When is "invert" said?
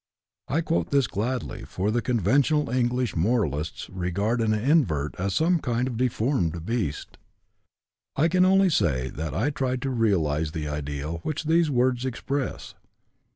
4.51-5.13